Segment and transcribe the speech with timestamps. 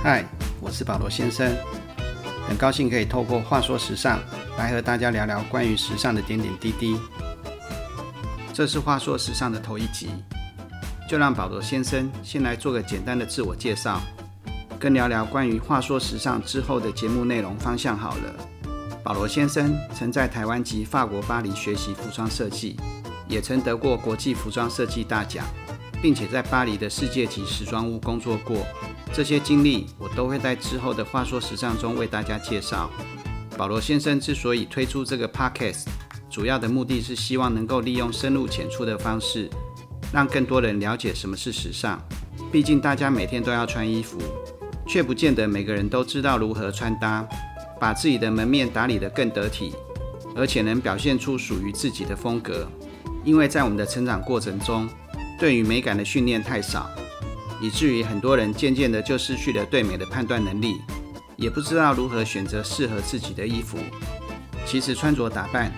[0.00, 0.24] 嗨，
[0.60, 1.56] 我是保罗先生，
[2.46, 4.20] 很高兴可以透过话说时尚
[4.56, 6.96] 来和大家聊聊关于时尚的点点滴滴。
[8.54, 10.10] 这是话说时尚的头一集，
[11.08, 14.00] 就让保罗先生先来做个简单的自我介绍，
[14.78, 18.34] 跟聊聊关于话说时尚之后的节目内容方向好了。
[19.02, 22.78] 保罗先生曾在台湾及法国巴黎学习服装设计，
[23.28, 25.44] 也曾得过国际服装设计大奖。
[26.00, 28.64] 并且在巴黎的世界级时装屋工作过，
[29.12, 32.88] 这些经历我都会在之后的话说时尚中为大家介绍。
[33.56, 35.86] 保罗先生之所以推出这个 podcast，
[36.30, 39.50] 主要的目的是希望能够利用深入浅出的方式，
[40.12, 42.00] 让更多人了解什么是时尚。
[42.52, 44.16] 毕竟大家每天都要穿衣服，
[44.86, 47.26] 却不见得每个人都知道如何穿搭，
[47.80, 49.74] 把自己的门面打理得更得体，
[50.36, 52.70] 而且能表现出属于自己的风格。
[53.24, 54.88] 因为在我们的成长过程中，
[55.38, 56.88] 对于美感的训练太少，
[57.60, 60.80] 以至于很多人渐渐的就失去了对美的判断能力，
[61.36, 63.78] 也不知道如何选择适合自己的衣服。
[64.66, 65.72] 其实穿着打扮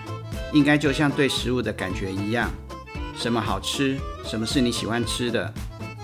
[0.53, 2.51] 应该就像对食物的感觉一样，
[3.15, 5.53] 什么好吃，什么是你喜欢吃的，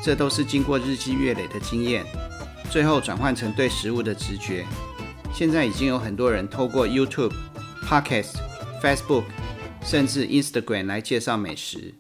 [0.02, 2.06] 这都是经过日积月累的经验，
[2.72, 4.66] 最后转换成对食物的直觉。
[5.34, 7.34] 现在已经有很多人透过 YouTube、
[7.84, 8.36] Podcast、
[8.82, 9.24] Facebook，
[9.84, 11.94] 甚至 Instagram 来介绍美食。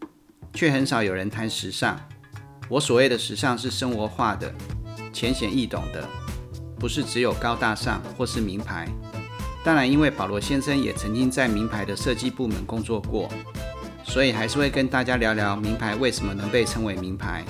[0.54, 2.00] 却很少有人谈时尚。
[2.70, 4.54] 我所谓的时尚是生活化的、
[5.14, 6.04] 浅显易懂的，
[6.78, 8.88] 不是只有高大上或是名牌。
[9.64, 13.30] 当然，因为保罗先生也曾经在名牌的设计部门工作过，
[14.04, 17.44] 所以还是会跟大家聊聊名牌为什么能被称为名牌，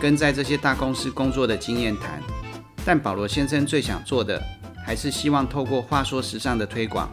[0.00, 2.20] 跟在这些大公司工作的经验谈。
[2.84, 4.42] 但保罗先生最想做的，
[4.84, 7.08] 还是希望透过话说时尚的推广，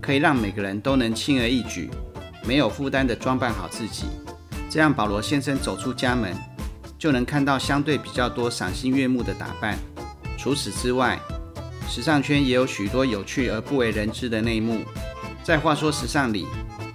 [0.00, 1.90] 可以让每个人都能轻而易举、
[2.44, 4.04] 没有负担的装扮好自己。
[4.70, 6.36] 这样，保罗先生走出家门，
[6.98, 9.78] 就能看到相对比较多赏心悦目的打扮。
[10.36, 11.18] 除此之外，
[11.88, 14.82] 时尚圈也有许多有趣而不为人知的内幕。
[15.42, 16.46] 在话说时尚里，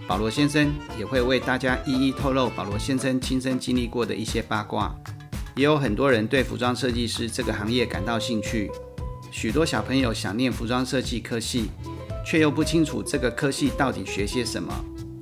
[0.07, 4.93] 保罗先生也会为大家一一透露保罗先生亲身经历过的一些八卦。
[5.55, 8.71] 也有很多人对服装设计师这个行业感到兴趣，
[9.31, 11.69] 许多小朋友想念服装设计科系，
[12.25, 14.73] 却又不清楚这个科系到底学些什么，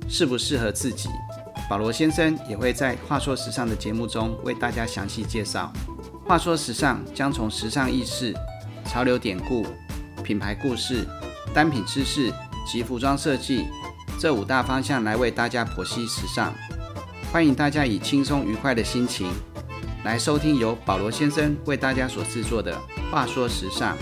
[0.08, 1.08] 适不适合自己。
[1.72, 5.72] 保罗先生也会在《话说时尚》的节目中为大家详细介绍。
[6.28, 8.34] 《话说时尚》将从时尚意识、
[8.84, 9.66] 潮流典故、
[10.22, 11.06] 品牌故事、
[11.54, 12.30] 单品知识
[12.70, 13.68] 及服装设计
[14.18, 16.52] 这五大方向来为大家剖析时尚。
[17.32, 19.32] 欢迎大家以轻松愉快的心情
[20.04, 22.74] 来收听由保罗先生为大家所制作的
[23.10, 23.96] 《话说时尚》。